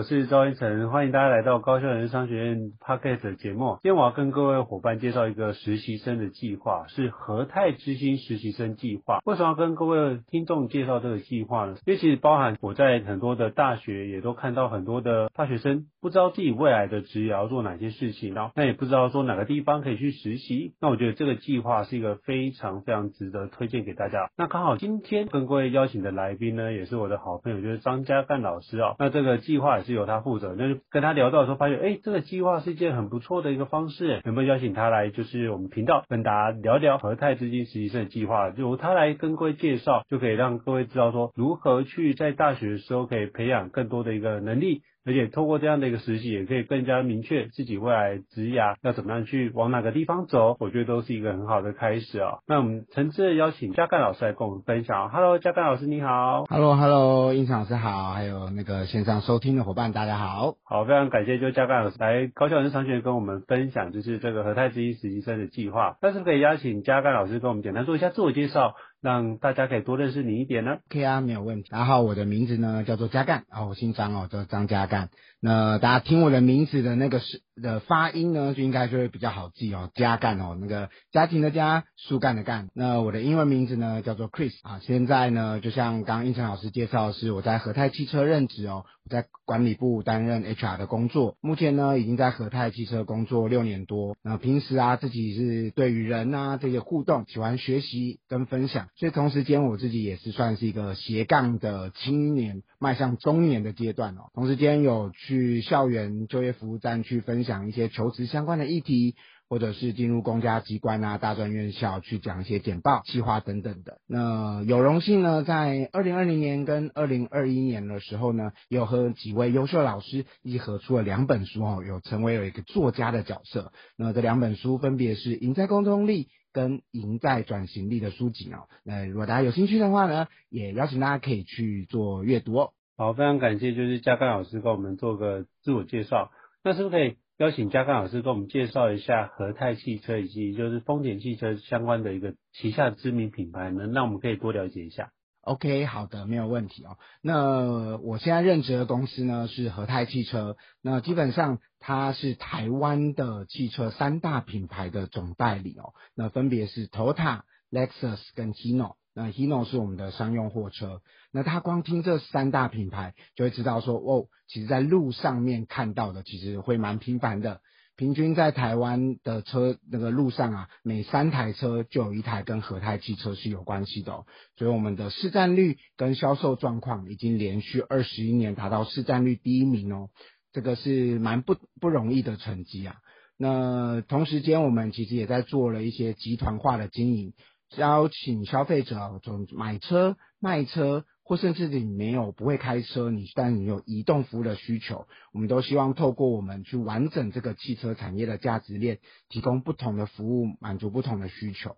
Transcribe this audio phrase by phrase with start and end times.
[0.00, 3.76] 我是赵一成，欢迎大家来到高校人商学院 Podcast 的节目。
[3.82, 9.18] 今天我要跟各位伙伴介绍一个实习生的计划，是和泰之星实习生计划。
[9.26, 11.76] 为什么要跟各位听众介绍这个计划呢？
[11.84, 20.72] 因为其实包含我在很多的大学也都看到很多的大学生不知道自己未来的职业要做哪些事情，然后那也不知道说哪个地方可以去实习。
[20.80, 24.30] 那我觉得这个计划是一个非常非常值得推荐给大家。
[24.38, 28.96] 那刚好今天跟各位邀请的来宾呢，也是我的好朋友，就是张家干老师啊、哦。
[28.98, 29.36] 那这个。
[29.50, 44.82] 计划也是是由他负责，那就跟他聊到的时候，发现哎，这个计划是一件很不错的一个方式，有没有邀请他来，就是我们频道跟大家聊聊和泰资金实习生的计划，由他来跟各位介绍，就可以让各位知道说如何去在大学的时候可以培养更多的一个能力。
[45.10, 52.38] 而且透过这样的一个实习，也可以更加明确自己未来职涯要怎么样去往哪个地方走，我觉得都是一个很好的开始啊、哦。
[52.46, 55.10] 那我们诚挚的邀请嘉干老师来跟我们分享。
[55.10, 56.44] Hello，嘉干老师你好。
[56.44, 60.54] Hello，Hello，胤丞老师好，还有那个线上收听的伙伴大家好。
[60.62, 65.96] 好，非常感谢就嘉干老师来高校人生商学院跟我们分享，就是这个和泰之星实习生的计划。
[66.00, 68.74] 但是可以邀请嘉干老师跟我们简单做一下自我介绍。
[69.00, 70.78] 让大家可以多认识你一点呢。
[70.90, 71.68] OK 啊，没有问题。
[71.70, 75.08] 然后我的名字呢叫做嘉干，然后我姓张哦，叫张嘉干。
[75.42, 82.68] 那大家听我的名字的那个是的发音呢，就应该就会比较好记哦，嘉干哦，那个家庭的家，树干的干。
[82.74, 84.80] 那我的英文名字呢叫做 Chris 啊。
[84.82, 91.36] 现在呢，就像刚刚胤丞老师介绍的是我在和泰汽车任职哦，我在管理部担任 HR 的工作。
[91.40, 94.16] 目前呢，已经在和泰汽车工作六年多。
[94.22, 98.88] 那平时啊，自己是对于人啊这些互动，喜欢学习跟分享。
[98.96, 104.30] 所以同时间，我自己也是算是一个斜杠的青年，迈向中年的阶段哦。
[104.32, 109.14] 同时间有去校园就业服务站去分享一些求职相关的议题，
[109.48, 113.98] 或者是进入公家机关啊、大专院校去讲一些简报、计划等等的。
[114.08, 123.72] 那有荣幸呢，在二零二零年跟二零二一年的时候呢，有和几位优秀老师一起合出了两本书哦，有成为有一个作家的角色。
[123.96, 126.24] 那这两本书分别是《赢在沟通力》。
[126.52, 132.70] 跟赢在转型力的书籍哦，那如果大家有兴趣的话呢，也邀请大家可以去做阅读哦。
[133.00, 136.30] 好，非常感谢，就是嘉干老师跟我们做个自我介绍。
[136.62, 143.86] 那是不是可以邀请嘉干老师跟我们介绍一下和泰汽车以及就是丰田汽车相关的一个旗下知名品牌呢？
[143.86, 145.12] 那我们可以多了解一下。
[145.40, 146.98] OK，好的，没有问题哦。
[147.22, 155.94] 那我现在任职的公司呢是和泰汽车，那基本上它是台湾的汽车三大品牌的总代理哦。
[156.14, 158.96] 那分别是 Toyota、Lexus 跟 Hino。
[159.14, 161.02] 那 Hino 是我们的商用货车。
[161.32, 167.60] 那他光听这三大品牌就会知道说，哦，其实在路上面看到的其实会蛮频繁的。
[167.96, 174.24] 平均在台湾的车那个路上啊，每三台车就有一台跟和泰汽车是有关系的哦。
[174.56, 180.08] 所以我们的市占率跟销售状况已经连续二十一年达到市占率第一名哦，
[180.50, 182.96] 这个是蛮不不容易的成绩啊。
[183.36, 187.34] 那同时间我们其实也在做了一些集团化的经营，
[187.76, 191.04] 邀请消费者从买车、卖车。
[191.22, 201.76] 或甚至你没有不会开车，你但你有移动服务的需求，我们都希望透过我们去完整这个汽车产业的价值链，提供不同的服务，满足不同的需求。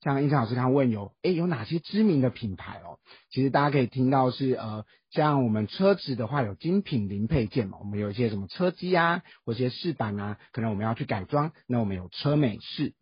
[0.00, 2.98] 像胤丞老师刚问有，诶，有哪些知名的品牌哦？
[3.30, 12.94] 其实大家可以听到是呃，像我们车子的话有精品零配件嘛，我们有一些什么车机啊，或一些饰板啊，可能我们要去改装，那我们有车美饰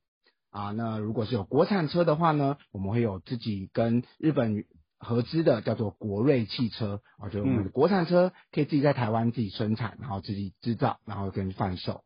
[0.54, 0.70] 啊。
[0.70, 4.64] 那如果是有国产车的话呢，我们会有自己跟日本
[4.98, 12.02] 合资的叫做国瑞汽车啊，就是我们的国产车可以自己在台湾自己生产，然后自己制造，然后跟贩售。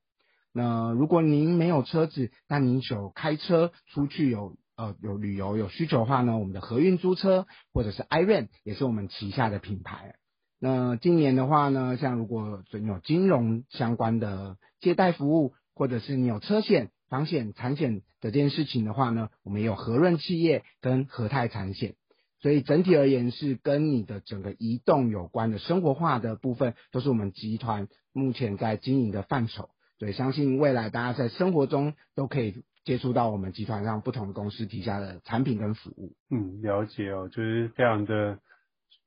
[0.52, 4.56] 那如果您没有车子，那您有开车出去有。
[4.78, 10.14] 呃，有旅游有需求的话呢，我们的合运租车或者是 iRent 也是我们旗下的品牌。
[10.60, 21.94] 那今年的话呢，像如果你有金融相关的借贷服务，或者是你有车险、房险、产险的这件事情的话呢，我们有和润企业跟和泰产险。
[22.40, 29.70] 所以整体而言，是跟你的整个移动有关的生活化的部分，都是我们集团目前在经营的范畴。
[29.98, 32.62] 对，相信未来大家在生活中都可以。
[32.84, 38.38] 接触到我们集团上不同公司底下的产品跟服务，嗯，了解哦，就是非常的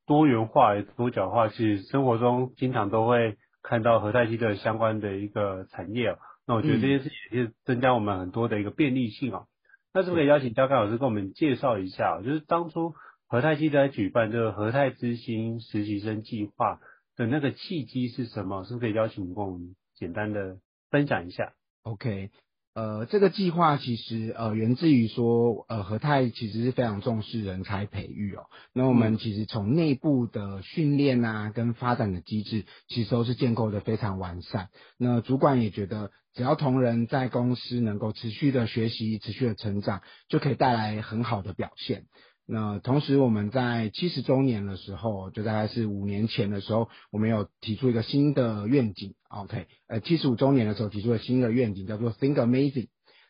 [0.06, 1.48] 多元化、多角化。
[1.48, 6.18] 其实生活中经常都会看到和泰汽车相关的一个产业哦。
[6.46, 9.46] 那我觉得这件事情也是增加我们很多的一个便利性哦。
[9.46, 9.50] 嗯、
[9.94, 12.94] 那是不是可以邀请焦凯老师跟我们介绍一下，就是当初
[13.26, 16.80] 和泰系在举办这个和泰之星实习生计划
[17.16, 18.64] 的那个契机是什么？
[18.64, 20.58] 是不是可以邀请你跟我们简单的
[20.90, 21.52] 分享一下
[21.82, 22.30] ？OK。
[22.74, 28.44] 呃，这个计划其实呃源自于说，呃和泰其实是非常重视人才培育哦。
[28.72, 34.70] 那我们其实从内部的训练啊跟发展的机制，其实都是建构的非常完善。
[34.96, 42.06] 那主管也觉得，只要同仁在公司能够持续的学习、持续的成长，就可以带来很好的表现。
[42.54, 49.14] 那同时，我们在七十周年的时候，就大概是五年前的时候，我们有提出一个新的愿景。
[49.30, 52.88] OK，呃，七十五周年的时候提出了新的愿景，叫做 Think Amazing。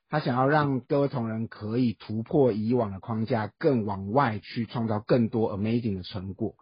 [0.08, 6.56] 他想要让各位同仁可以突破以往的框架，更往外去创造更多 Amazing 的成果。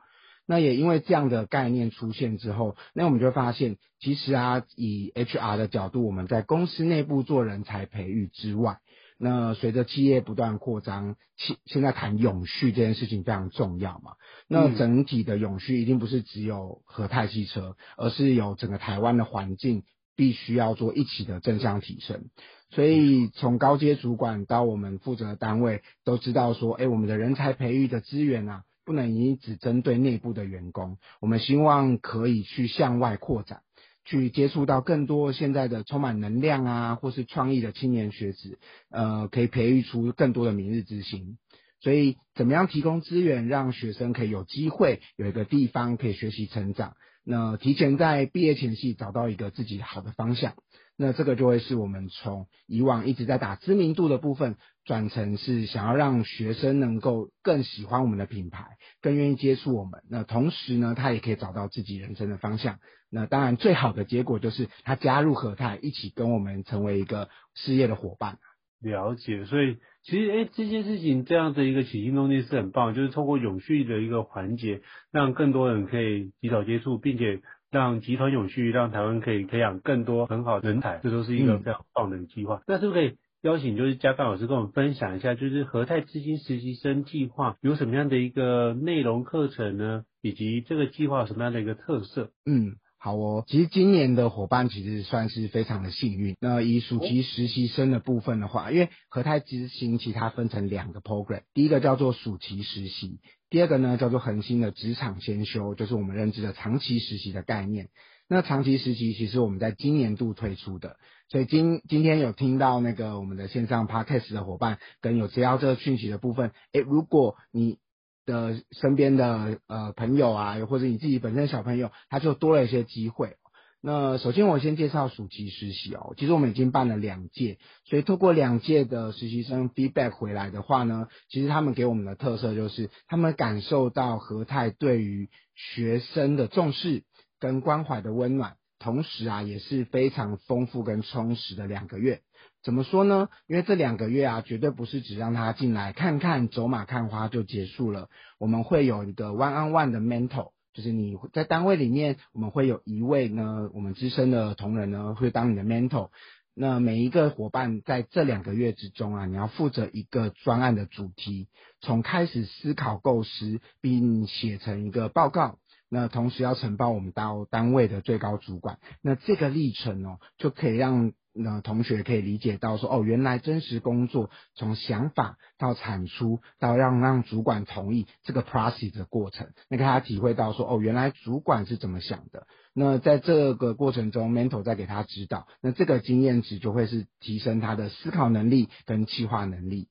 [0.47, 8.81] 那也因为这样的概念出现之后，那我们就发现，其实啊，以 HR 的角度，我们在公司内部做人才培育之外，
[9.23, 14.13] 那随着企业不断扩张，现现在谈永续这件事情非常重要嘛。
[14.49, 19.83] 那整体的永续一定不是只有和泰汽车，而是有整个台湾的环境
[20.17, 22.31] 必须要做一起的正向提升。
[22.71, 33.61] 所以从高阶主管到我们负责的单位都知道说，哎，我们的人才培育的资源啊，不能以只针对内部的员工，我们希望可以去向外扩展。
[34.05, 38.59] 去接触到更多现在的充满能量啊，或是创意的青年学子，
[38.91, 41.39] 呃，可以培育出更多的明日之星。
[41.81, 46.95] 所以，怎么样提供资源，让学生可以有机会有一个地方可以学习成长？
[47.25, 50.55] 那提前在毕业前夕找到一个自己好的方向。
[51.03, 60.03] 那这个就会是我们从以往一直在打知名度的部分，转成是想要让学生能够更喜欢我们的品牌，更愿意接触我们。
[60.11, 62.81] 那同时呢，他也可以找到自己人生的方向。
[63.11, 68.37] 那当然，最好的结果就是他加入和泰，一起跟我们成为一个事业的伙伴。
[68.83, 77.41] 了解，所以其实哎，这件事情这样的一个起心动念是很棒，就是透过永续的一个环节，让更多人可以及早接触，并且。
[77.71, 82.57] 让集团永续，让台湾可以培养更多很好的人才，这都是一个非常棒的计划。
[82.57, 90.05] 嗯、那是不是可以邀请就是嘉范老师跟我们分享一下，就是和泰资金实习生计划有什么样的一个内容课程呢？
[90.21, 92.31] 以及这个计划有什么样的一个特色？
[92.45, 93.45] 嗯，好哦。
[93.49, 96.37] 其实今年的伙伴其实算是非常的幸运。
[96.39, 103.21] 那以暑期实习生的部分的话，因为和泰之行其实它分成两个 program，第一个叫做暑期实习。
[103.49, 107.89] 第二个呢，叫做恒星的职场先修，就是我们认知的长期实习的概念。
[108.29, 117.79] 那长期实习其实我们在今年度推出的，所以今今天有听到那个我们的线上 podcast 的伙伴跟有接到这个讯息的部分，诶，如果你
[118.27, 123.37] 的身边的呃朋友啊，或者你自己本身小朋友，他就多了一些机会。
[123.83, 137.05] 那首先我先介绍暑期实习哦，其实我们已经办了两届，所以透过两届的实习生 feedback 回来的话呢，其实他们给我们的特色就是，他们感受到和泰对于学生的重视
[137.39, 142.21] 跟关怀的温暖，同时啊也是非常丰富跟充实的两个月。
[142.63, 143.29] 怎么说呢？
[143.47, 150.51] 因为这两个月啊，绝对不是只让他进来看看走马看花就结束了，我们会有一个 one on one 的 mentor。
[150.73, 156.11] 就是你在单位里面，我们会有一位呢，我们资深的同仁呢，会当你的 mentor，
[156.55, 161.49] 那每一个伙伴在这两个月之中啊，你要负责一个专案的主题，
[161.81, 165.59] 从开始思考构思，并写成一个报告。
[165.89, 171.11] 那同时要呈报我们到单位的最高主管，那这个历程哦，就可以让
[171.43, 182.47] 那同学可以理解到说，哦，原来真实工作从想法到产出到让让主管同意这个 process 的过程，那给他体会到说，哦，原来主管是怎么想的。
[182.75, 189.89] 那在这个过程中，mentor 在给他指导，那这个经验值就会是提升他的思考能力跟企划能力。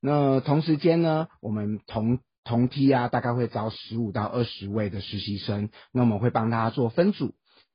[0.00, 7.34] 那同时间呢，我们同同梯啊，大概会招十五到二十位的实习生，那我们会帮他做分组，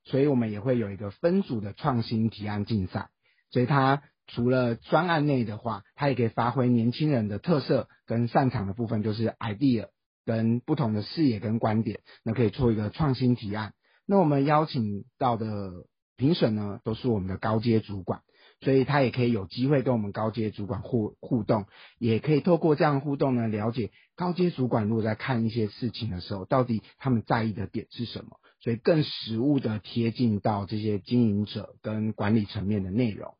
[0.09, 3.09] 所以我们也会有一个分组的创新提案竞赛。
[3.51, 9.87] 所以他除了专案内的话，他也可以发挥年轻人的特色跟擅长的部分，就是 idea
[10.25, 13.73] 跟不同的视野跟观点，那可以做一个创新提案。
[14.07, 15.71] 那我们邀请到的
[16.17, 18.21] 评审呢，都是我们的高阶主管。
[18.61, 21.65] 所以他也可以有机会跟我们高阶主管互互动，
[21.97, 33.35] 也可以透过这样互动呢，了解高阶主管如果在看一些事情的时候，到底他们在意的点是什么，所以更实务的贴近到这些经营者跟管理层面的内容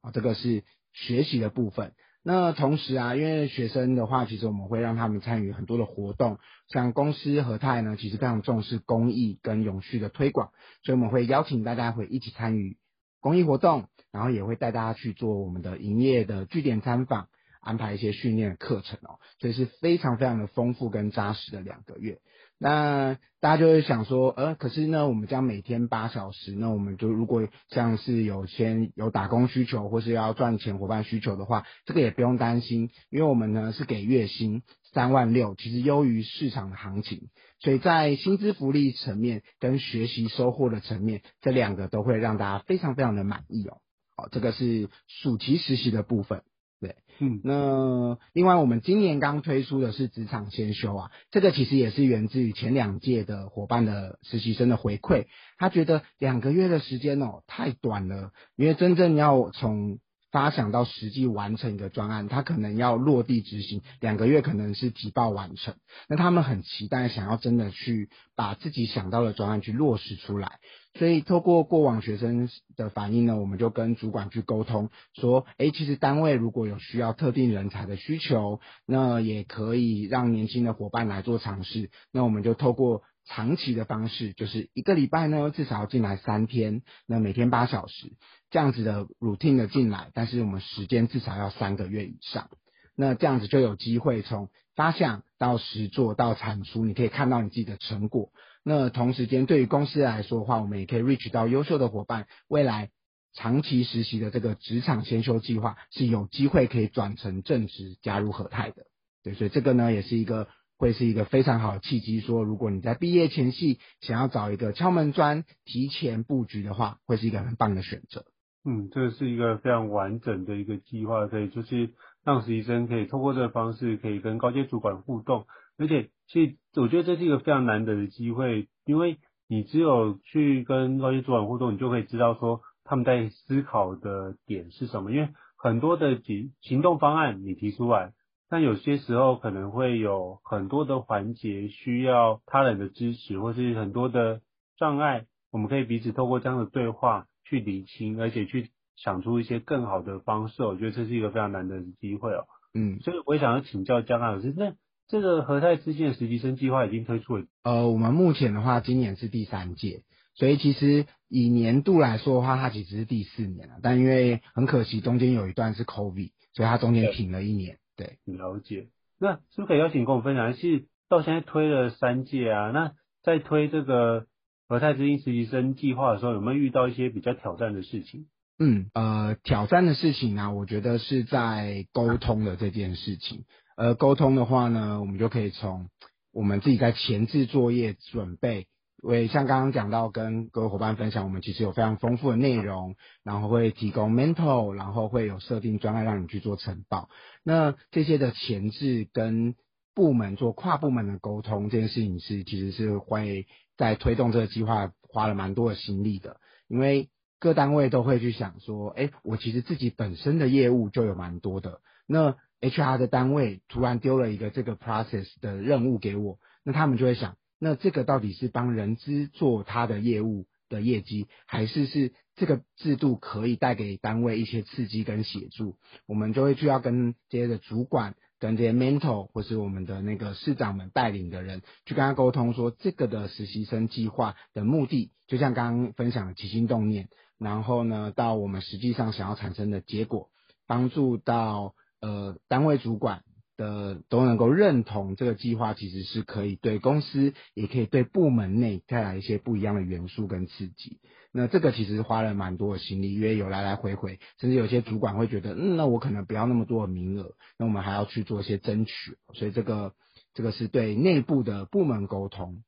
[0.00, 1.92] 啊，这个是学习的部分。
[2.22, 6.38] 那同时啊，因为学生的话，其实我们会让他们参与很多的活动，
[6.68, 10.50] 像公司和泰呢，其实非常重视公益跟永续的推广，
[10.82, 12.76] 所以我们会邀请大家会一起参与
[13.20, 13.88] 公益活动。
[14.12, 17.26] 然后也会带大家去做我们的营业的据点参访，
[17.60, 22.20] 安排一些训练课程哦，所以是非常非常的丰富跟扎实的两个月。
[22.64, 34.62] 那大家就会想说，呃，可是呢，我们这样每天八小时，那我们就如果像是有先有打工需求或是要赚钱伙伴需求的话，这个也不用担心，因为我们呢是给月薪
[34.94, 37.28] 三万六，其实优于市场的行情，
[37.58, 43.76] 所以在薪资福利层面跟学习收获的层面，这两个都会让大家非常非常的满意哦。
[44.16, 46.44] 好，这个是暑期实习的部分，
[46.84, 55.24] 对，嗯，那另外我们今年刚推出的是职场先修啊，这个其实也是源自于前两届的伙伴的实习生的回馈，
[55.56, 59.98] 他觉得两个月的时间哦太短了，因为真正要从
[60.34, 65.76] 发想到实际完成一个专案，他可能要落地执行，两个月可能是提报完成，
[66.08, 70.58] 那他们很期待想要真的去把自己想到的专案去落实出来。
[70.98, 81.90] 所以，透过过往学生的反应呢，我们就跟主管去沟通，说，诶，其实单位如果有需要特定人才的需求，那也可以让年轻的伙伴来做尝试。
[82.12, 88.12] 那我们就透过长期的方式，就是一个礼拜呢，至少要进来三天，那每天八小时
[88.54, 92.50] 这样子的 routine 的进来，但是我们时间至少要三个月以上。
[92.94, 98.30] 那这样子就有机会从发想到实作到产出，你可以看到你自己的成果。
[98.62, 102.90] 那同时间，对于公司来说的话，我们也可以 reach 到优秀的伙伴，未来
[103.32, 108.86] 长期实习的这个职场先修计划是有机会可以转成正职加入和泰的。
[109.24, 110.46] 对，所以这个呢，也是一个
[110.78, 112.20] 会是一个非常好的契机。
[112.20, 118.24] 说，如果你在毕业前夕想要找一个敲门砖，提前布局的话，会是一个很棒的选择。
[118.66, 121.90] 嗯，这是一个非常完整的一个计划，可以就是
[122.24, 125.46] 让实习生可以透过这个方式，可以跟高阶主管互动。
[125.76, 129.18] 而且，其实我觉得这是一个非常难得的机会，因为
[129.48, 135.12] 你只有去跟高阶主管互动，你就可以知道说他们在思考的点是什么。
[135.12, 135.28] 因为
[135.58, 138.12] 很多的行行动方案你提出来，
[138.48, 144.40] 但有些时候可能会有很多的环节需要他人的支持，或是很多的
[144.78, 150.62] 障碍，我们可以彼此透过这样的对话去理清，而且去想出一些更好的方式。
[150.62, 152.46] 我觉得这是一个非常难得的机会哦。
[152.74, 154.74] 嗯，所以我也想要请教嘉刚老师，那。
[155.06, 157.44] 这个和泰之间的实习生计划已经推出了。
[157.62, 160.02] 呃，我们目前的话，今年是第三届，
[160.34, 163.74] 所以其实以年度来说的话，它其实是第四年了。
[163.82, 167.76] 但因为很可惜，中间有一段是 COVID，所以它中间停了一年。
[167.98, 168.88] 对，对了解。
[169.20, 170.54] 那是不是可以邀请跟我分享？
[170.54, 172.70] 是到现在推了三届啊？
[172.70, 174.26] 那在推这个
[174.68, 178.26] 和泰之星实习生计划的时候，有没有遇到一些比较挑战的事情？
[178.58, 183.44] 嗯，呃，挑战的事情呢、我觉得是在沟通的这件事情。
[183.76, 185.88] 呃，沟通的话呢，我们就可以从
[186.32, 188.68] 我们自己在前置作业准备，
[189.02, 192.94] 因为像刚刚讲到跟各位伙伴分享，我们其实有非常丰富的内容，
[193.24, 197.08] 然后会提供 mental，然后会有设定专案让你去做呈报。
[197.42, 199.56] 那这些的前置跟
[199.94, 206.38] 部门做跨部门的沟通这件事情是其实是会在推动这个计划花了蛮多的心力的，
[206.68, 212.36] 因为各单位都会去想说，哎，我其实自己本身的业务就有蛮多的，那。
[212.60, 225.76] HR 的单位突然丢了一个这个 process 的任务给我，那他们就会想，那这个到底是帮人资做他的业务的业绩，还是是这个制度可以带给单位一些刺激跟协助，
[226.06, 240.30] 我们就会去要跟这些的主管、跟这些 mentor 或是我们的那个市长们带领的人去跟他沟通，说这个的实习生计划的目的，就像刚刚分享的起心动念，然后呢，到我们实际上想要产生的结果，
[240.66, 243.22] 帮助到呃单位主管。
[243.56, 250.98] 的都能够认同这个计划，其实是可以对公司，也可以对部门内带来一些不一样的元素跟刺激。
[251.36, 258.92] 那这个其实花了蛮多的心力，因为有来来回回，甚至有些主管会觉得，嗯，那我可能不要那么多的名额，那我们还要去做一些争取。
[259.32, 259.92] 所以这个
[260.32, 262.62] 这个是对内部的部门沟通。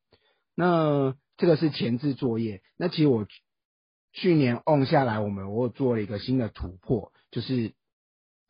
[0.57, 2.61] 那这个是前置作业。
[2.77, 3.27] 那其实我
[4.13, 7.73] 去年 on 下来，我们我做了一个新的突破，就是。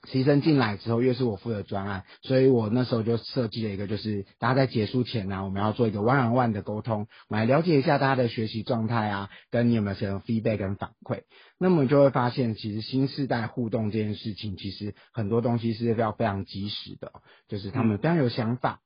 [0.07, 11.23] 实习生进来之后，越是我负责专案，所以我那时候就设计了一个，就是大家在结束前呢、啊，我们要做一个 one on one 的沟通，我们来了解一下大家的学习状态啊，跟你有没有什么 feedback 跟反馈。
[11.59, 17.13] 那么就会发现，其实新时代互动这件事情，其实很多东西是要非常及时的，
[17.49, 18.81] 就是他们非常有想法，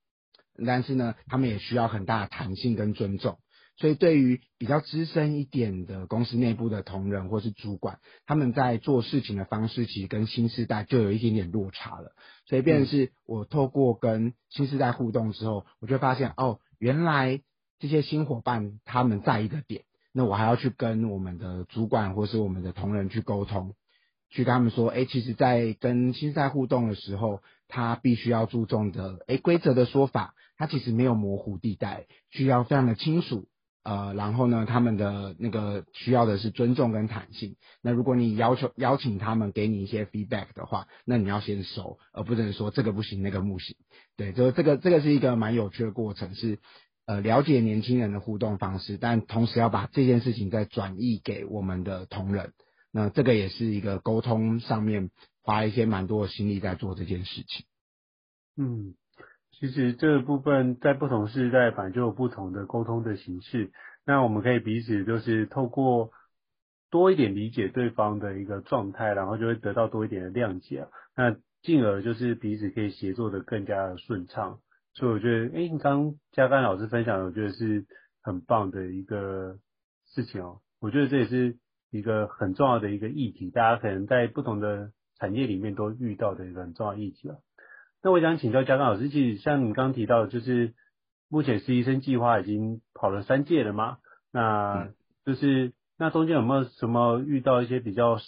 [0.65, 3.39] 但是呢，他们也需要很大的弹性跟尊重。
[3.77, 12.13] 所以，对于比较资深一点的公司内部的同仁或是主管，他们在做事情的方式，其实跟新时代就有一点点落差了。
[12.47, 17.41] 所以，变成是我透过跟新时代互动之后，我就发现哦，原来
[17.79, 23.75] 这些新伙伴他们在意的点，那我还要去跟我们的主管或是我们的同仁去沟通，
[24.29, 33.47] 去跟他们说，哎，其实，在跟新世代互动的时候，他必须要注重的，哎，规则的说法，他其实没有模糊地带，需要非常的清楚。
[33.83, 37.57] 呃，然后呢，他们的那个需要的是尊重跟弹性。
[37.81, 43.77] 那如果你要求邀请他们给你一些 feedback 的话，那你要先收，而不能说这个不行，那个不行。
[44.17, 46.59] 对，就是这个这个是一个蛮有趣的过程，是
[47.07, 52.53] 呃了解年轻人的互动方式，但同时要把这件事情再转译给我们的同仁。
[52.93, 55.11] 那这个也是一个沟通上面
[55.43, 57.65] 花一些蛮多的心力在做这件事情。
[58.57, 58.95] 嗯。
[59.61, 63.71] 其实这个部分在不同世代反正就有不同的沟通的形式，
[64.07, 66.13] 那我们可以彼此就是透过
[66.91, 74.61] 多一点理解对方的一个状态，然后就会得到多一点的谅解，那进而就是彼此可以协作的更加的顺畅。
[74.95, 77.85] 所以我觉得，哎，你刚刚嘉甘老师分享的，我觉得是
[78.23, 79.59] 很棒的一个
[80.07, 80.63] 事情哦。
[80.81, 81.59] 我觉得这也是
[81.91, 87.43] 一个很重要的一个议题，大家可能在不同的产业里面都遇到的一个很重要议题了。
[88.03, 90.75] 那我想请教嘉甘老师，其实像你刚刚提到的，就是
[91.29, 93.99] 目前实习生计划已经跑了三届了嘛？
[94.33, 94.89] 那
[95.25, 98.19] 就是那中间有没有什么遇到一些比较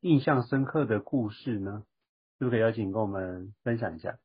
[0.00, 1.84] 印象深刻的故事呢？
[2.38, 4.16] 是不是可以邀请跟我们分享一下？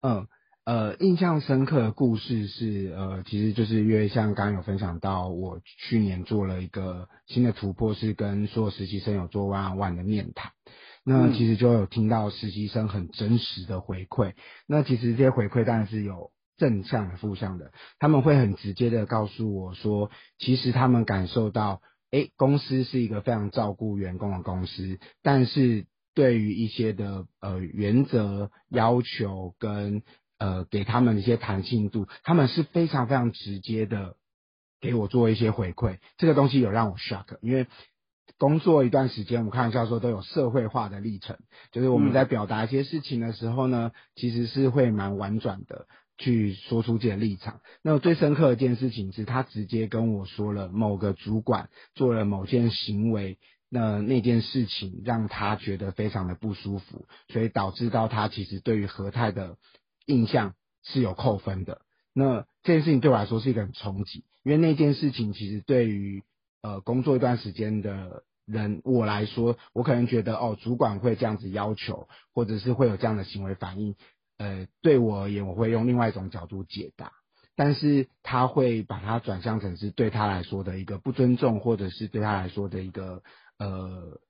[0.00, 0.28] 嗯，
[0.64, 10.52] 呃，印象深刻的故事是呃，其实就是因为像刚刚有分享到，我去年做了一个新的突破，是跟所有实习生有做 on one 的面谈。
[11.08, 14.34] 那其实就有听到实习生很真实的回馈，
[14.66, 17.72] 那其实这些回馈当然是有正向的、负向的。
[17.98, 30.02] 他们会很直接的告诉我说，其实他们感受到，诶，公司是一个非常照顾员工的公司，但是对于一些的呃原则要求跟
[30.38, 34.16] 呃给他们一些弹性度，他们是非常非常直接的
[34.78, 36.00] 给我做一些回馈。
[36.18, 37.66] 这个东西有让我 shock，因为。
[38.38, 41.36] 工作一段时间，我们开玩笑说都有社会化的历程，
[41.72, 47.60] 就是我们在表达一些事情的时候呢，其实是会蛮婉转的去说出自己的立场。
[47.82, 59.56] 那我最深刻的一件事情是他直接跟我说了某个主管做了某件行为，那那件事情让他觉得非常的不舒服，所以导致到他其实对于和泰的
[60.06, 61.80] 印象是有扣分的。
[62.12, 66.22] 那这件事情对我来说是一个很冲击，因为那件事情其实对于
[66.62, 68.22] 呃工作一段时间的。
[68.48, 73.94] 人我来说，我可能觉得哦，主管会这样子要求，或者是会有这样的行为反应，
[74.38, 77.12] 呃，对我而言，我会用另外一种角度解答。
[77.54, 83.22] 但是他会把它转向成是对他来说的一个不尊重，或者是对他来说的一个
[83.58, 84.20] 呃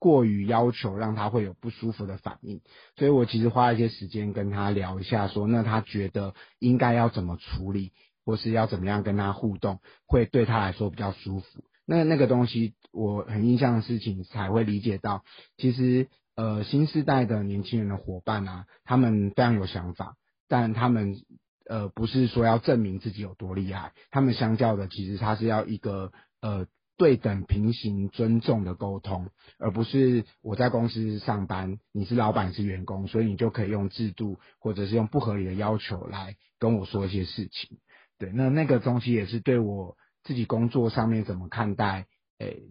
[0.00, 2.60] 过于要求，让他会有不舒服的反应。
[2.96, 7.92] 所以我其实花一些时间跟他聊一下说，那他觉得应该要怎么处理，
[8.24, 11.64] 或是要怎么样跟他互动，会对他来说比较舒服。
[11.84, 15.24] 那那个东西我很印象的事情，才会理解到，
[15.56, 20.16] 其实呃新世代的年轻人的伙伴啊，他们非常有想法，
[20.48, 21.16] 但他们
[21.66, 26.66] 呃不是说要证明自己有多厉害，他们相较的其实他是要一个呃
[26.96, 37.78] 对等平行尊重的沟通，而不是我在公司上班，你是老板是员工，所以你就可以用制度或者是用不合理的要求来跟我说一些事情，
[38.20, 39.96] 对，那那个东西也是对我。
[40.24, 42.06] 自己工作上面怎么看待？
[42.38, 42.62] 诶、欸，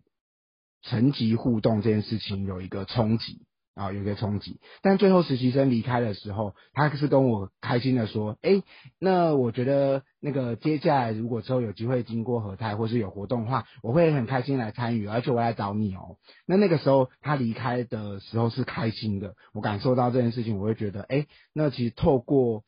[0.83, 3.45] 层级互动这件事情有一个冲击。
[3.73, 8.63] 啊，有一个冲击，但最后实习生离开的时候，他是跟我开心的说：“哎、欸，
[8.99, 22.65] 那我觉得那个接下来如果之后有机会经过和泰或是有活动的话，我会很开心来参与，而且我来找你哦。”那那个时候他离开的时候是开心的，我感受到这件事情，我会觉得：“哎、欸，那其实透过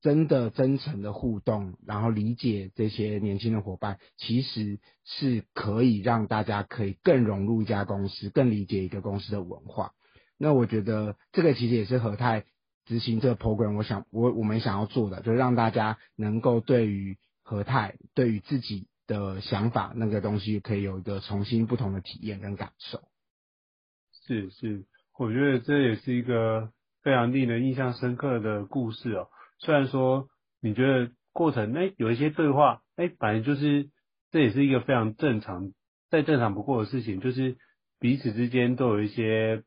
[0.00, 9.92] 真的真诚的互动，然后理解这些年轻的伙伴，其实是可以让大家可以更融入一家公司，更理解一个公司的文化。”
[10.38, 12.46] 那我觉得这个其实也是和泰
[12.86, 23.02] 执行这个 program，我想我我们想要做的，就是让大家能够对于和泰，对于自己的想法那个东西，可以有一个重新不同的体验跟感受。
[24.26, 24.86] 是是，
[25.18, 29.28] 我觉得这也是一个非常令人印象深刻的故事哦。
[29.60, 30.28] 虽然说
[30.60, 33.88] 你觉得过程哎有一些对话哎，反正就是
[34.32, 35.72] 这也是一个非常正常
[36.10, 37.56] 再正常不过的事情，就是
[38.00, 39.62] 彼此之间都有一些。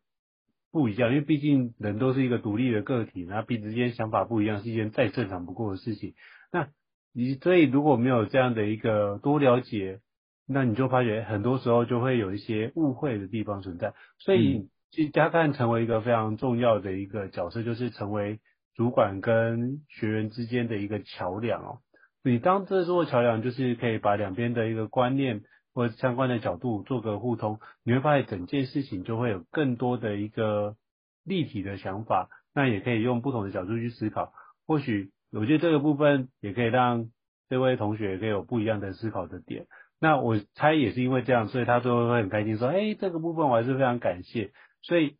[0.75, 6.15] 不一样，因为毕竟人都是一个独立的个体，然后彼此之间想法不一样，是一件再正常不过的事情。
[6.51, 6.67] 那
[7.13, 9.99] 你所以如果没有这样的一个多了解，
[10.47, 13.93] 那你就发觉很多时候就会有一些误会的地方存在。
[14.17, 18.39] 所以，其实加干成为一个非常重要的一个角色，就是成为
[18.75, 21.79] 主管跟学员之间的一个桥梁哦。
[22.23, 25.41] 你当这座桥梁，就是可以把两边的一个观念。
[25.75, 30.75] 或相关的角度做个互通，你会发现整件事情就会有更多的一个
[31.23, 34.33] 立体的想法，那也可以用不同的角度去思考。
[34.67, 37.09] 或许我觉得这个部分也可以让
[37.49, 39.65] 这位同学可以有不一样的思考的点。
[39.99, 44.51] 那我猜也是因为这样，所以他最后会很开心说：“哎，这个部分我还是非常感谢。”
[44.83, 45.17] 所以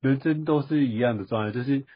[0.00, 1.86] 人生都是一样的状态，就是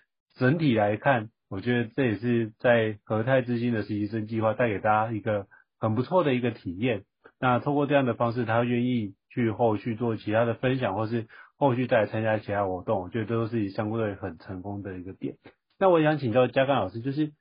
[0.40, 5.46] 整体来看，我觉得这也是在和泰之星的实习生计划带给大家一个
[5.78, 7.04] 很不错的一个体验。
[7.38, 11.26] 那通过这样的方式，他愿意去后续做其他的分享，或是
[11.58, 15.36] 后续再来参加其他活动，我觉得都是相对很成功的一个点。
[15.78, 17.32] 那我想请教嘉干老师，就是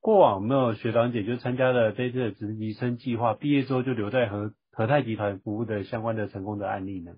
[0.00, 7.14] 过往有没有学长姐就参加了这次的实习生计划，毕业之后就留在和和泰集团服务的相关的成功的案例呢？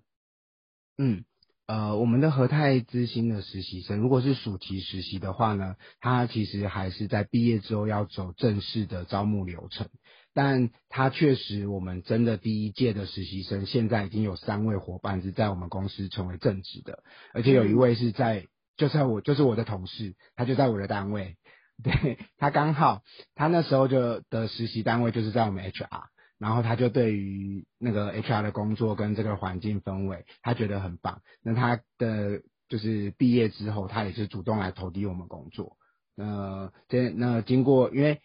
[0.96, 1.26] 嗯，
[1.66, 9.88] 呃，我们的和泰之星的实习生，如果是暑期实习的话呢，他其实还是在毕业之后要走正式的招募流程。
[10.32, 17.02] 但他确实，我们真的第一届的实习生，现在已经有三位伙伴是在我们公司成为正职的，
[17.32, 21.36] 而且有一位是在，就在我就是我的同事，他就在我的单位，
[21.82, 23.02] 对，他刚好
[23.34, 26.02] 他那时候就的实习单位就是在我们 HR，
[26.38, 31.22] 然后他就对于那个 HR 的工作跟这个环境氛围，他觉得很棒。
[31.42, 35.76] 那他的就是毕业之后，他也是主动来投递我们工作。
[36.14, 38.20] 那，这那经过因为。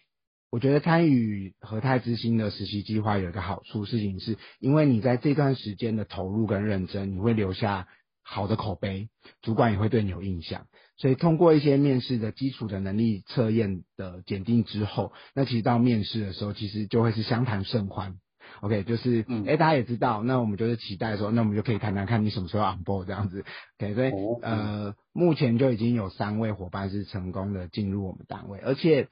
[0.54, 7.88] 我觉得参与和泰之星的实习计划有一个好处，事情是因为你在这段时间的投入跟认真，你会留下
[8.22, 9.08] 好的口碑，
[9.42, 10.68] 主管也会对你有印象。
[11.02, 18.20] 所以通过一些面试的基础的能力测验的检定之后，那其实到面试的时候，其实就会是相谈甚欢。
[18.60, 23.44] OK，就是，嗯，哎，大家也知道，那我们就是期待说，那我们就可以谈谈看你什么时候 on board 这样子。
[23.80, 24.12] OK，所以
[24.44, 29.10] 呃，目前就已经有三位伙伴是成功的进入我们单位，而且。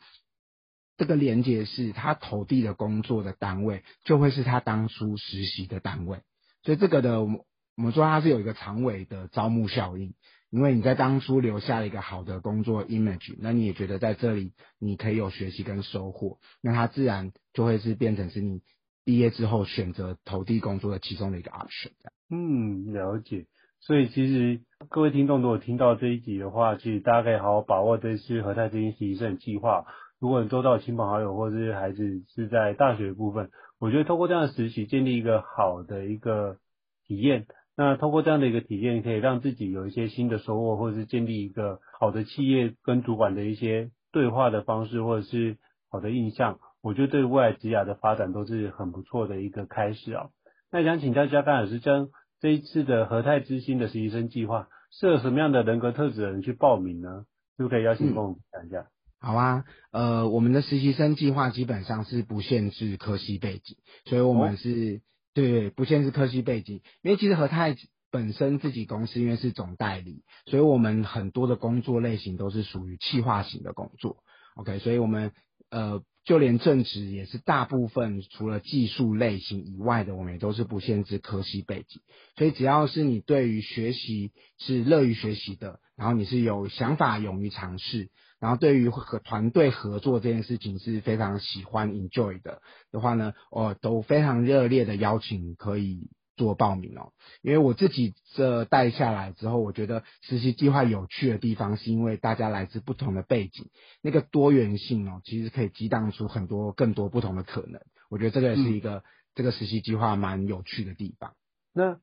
[0.98, 6.20] 这个连接是他投递的工作的单位，就会是他当初实习的单位，
[6.62, 7.46] 所以这个的我
[7.78, 10.14] 们说它是有一个长尾的招募效应，
[10.52, 18.62] 因为你在当初留下了一个好的工作 image，那你也觉得在这里你可以有学习跟收获，那它自然就会是变成是你
[19.06, 21.92] 毕业之后选择投递工作的其中的一个 option。
[22.30, 23.46] 嗯，了解。
[23.82, 29.86] 所以其实各位听众如果听到这一集的话，其实大家可以好好把握这次和泰之星实习生计划。
[30.20, 36.58] 如果你周到亲朋好友或是孩子是在大学部分，我觉得透过这样的实习，建立一个好的一个
[37.06, 37.46] 体验。
[37.80, 45.56] 那通过这样的一个体验，可以让自己有一些新的收获，或者是建立一个好的企业跟主管的一些对话的方式，或者是
[45.90, 46.60] 好的印象。
[46.82, 50.28] 我觉得对未来职涯的发展都是很不错的一个开始啊。
[50.70, 52.10] 那想请教加干老师，将
[52.42, 57.24] 这一次的和泰之星的实习生计划，适合什么样的人格特质的人去报名呢？
[57.56, 58.82] 是不是可以邀请跟我们讲一下？
[58.82, 65.00] 嗯好啊，呃，我们的实习生计划基本上是不限制科系背景，所以我们是、哦、
[65.34, 67.76] 对不限制科系背景，因为其实和泰
[68.12, 74.24] 本身自己公司因为是总代理，所以我们很多的工作类型都是属于企划型的工作
[74.56, 75.32] ，OK，所以我们
[75.70, 82.02] 呃就连正职也是大部分除了技术类型以外的，我们也都是不限制科系背景，
[82.36, 88.10] 所以只要是你对于学习是乐于学习的，然后你是有想法、勇于尝试。
[88.40, 97.12] 然后对于和团队合作这件事情是非常喜欢 enjoy 的的话呢，我都非常热烈的邀请可以做报名哦。
[97.42, 103.70] 因为我自己这带下来之后，我觉得实习计划有趣的地方，是因为大家来自不同的背景，
[104.02, 107.82] 那个多元性哦，其实可以激荡出很多更多不同的可能。
[108.10, 109.04] 我觉得这个也是一个、嗯、
[109.36, 111.34] 这个实习计划蛮有趣的地方。
[111.74, 111.98] 那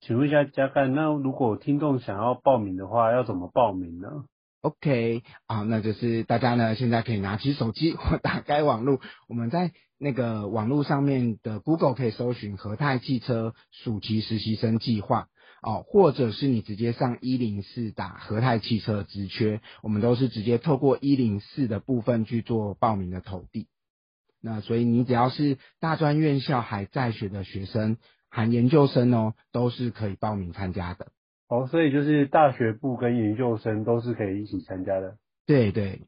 [0.00, 4.24] 请问一下嘉干，那如果听众想要报名的话，要怎么报名呢
[4.62, 15.28] ？OK，啊，那就是大家呢现在可以拿起手机或打开网络，我们在那个网络上面的 Google 可以搜寻和泰汽车暑期实习生计划
[15.62, 23.68] 哦，或者是你直接上一零四打和泰汽车职缺，我们都是直接透过一零四的部分去做报名的投递。
[24.40, 27.96] 那所以你只要是大专院校还在学的学生，
[28.28, 31.12] 含研究生哦，都是可以报名参加的。
[31.52, 35.18] 哦，所以就是大学部跟研究生都是可以一起参加的。
[35.44, 36.00] 对对。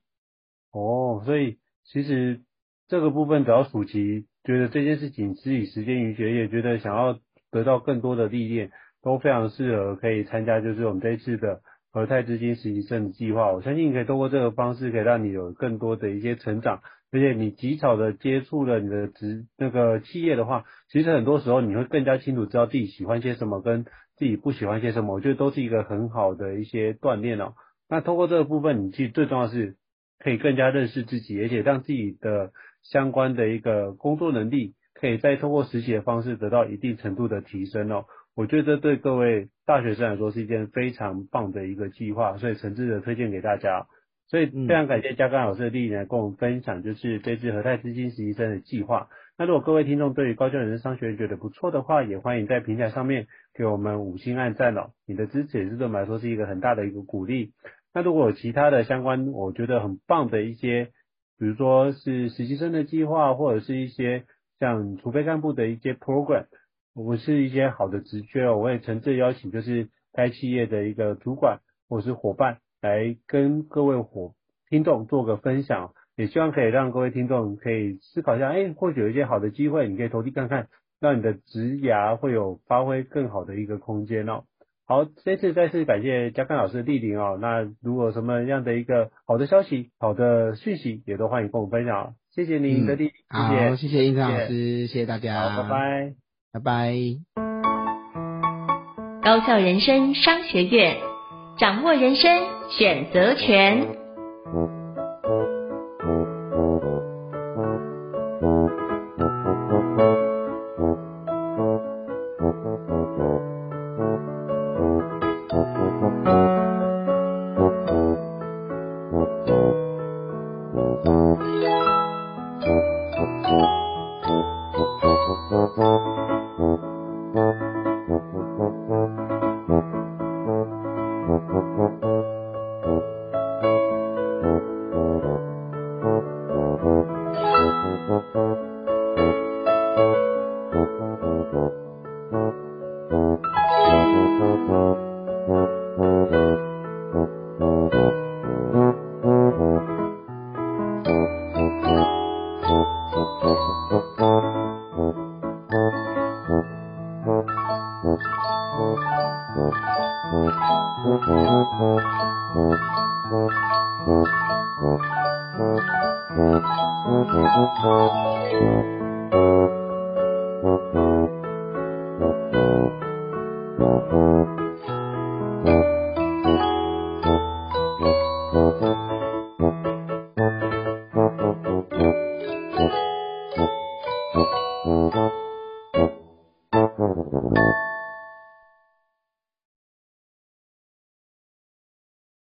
[0.73, 2.41] 哦，所以其实
[2.89, 7.19] 这个部分只要暑期觉得这件事情自己时间与学业，觉得想要
[7.51, 8.71] 得到更多的历练，
[9.03, 11.61] 都非常适合可以参加，就是我们这一次的
[11.93, 13.53] 和泰资金实习生的计划。
[13.53, 16.81] 我相信你可以通过这个方式，可以让你有更多的一些成长，
[17.13, 23.85] 而且你及早的接触了你的职那个企业的话，其实很多时候你会更加清楚知道自己喜欢些什么跟。
[24.17, 27.55] 自己不喜欢些什么，我觉得都是一个很好的一些锻炼哦。
[27.89, 29.77] 那通过这个部分，你其实最重要的是
[30.19, 38.05] 可以更加认识自己，而且让自己的相关的一个工作能力，可以再通过实习的方式得到一定程度的提升哦。
[38.35, 43.87] 我觉得这对各位大学生来说是一件非常棒的一个计划，所以诚挚的推荐给大家。
[44.27, 49.09] 所以非常感谢嘉刚老师的莅临来跟我们分享，就是这次和泰资金实习生的计划。
[49.37, 54.93] 那如果各位听众对于高教人生商学院觉得不错的话，也欢迎在平台上面给我们五星按赞哦。
[55.07, 57.53] 你的支持也是对我们来说是一个很大的一个鼓励。
[57.93, 60.93] 那如果有其他的相关我觉得很棒的一些，
[61.37, 64.25] 比如说是实习生的计划，或者是一些
[64.61, 66.47] 像储备干部的一些 program，
[66.95, 74.35] 我们是一些好的职缺哦，我也诚挚邀请就是该企业的一个主管或是伙伴来跟各位伙
[74.69, 75.93] 听众做个分享。
[76.17, 80.69] 也希望可以让各位听众可以思考一下，哎，或许有一些好的机会，你可以投递看看，
[81.01, 84.45] 让你的职涯会有发挥更好的一个空间哦。
[84.87, 87.39] 好，这次再次感谢嘉康老师的莅临哦。
[87.41, 92.15] 那如果什么样的一个好的消息、好的讯息，也都欢迎跟我们分享哦。
[92.35, 96.15] 谢谢您的莅临，嗯、谢谢，好，谢谢胤丞老师，谢谢大家，好，拜拜，
[96.53, 96.95] 拜拜。
[99.23, 100.97] 高校人生商学院，
[101.59, 102.31] 掌握人生
[102.69, 103.87] 选择权。